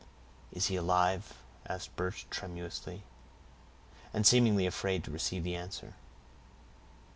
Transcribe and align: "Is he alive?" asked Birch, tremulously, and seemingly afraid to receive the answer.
"Is 0.51 0.65
he 0.65 0.77
alive?" 0.77 1.31
asked 1.67 1.95
Birch, 1.95 2.25
tremulously, 2.31 3.03
and 4.15 4.25
seemingly 4.25 4.65
afraid 4.65 5.03
to 5.03 5.11
receive 5.11 5.43
the 5.43 5.55
answer. 5.55 5.93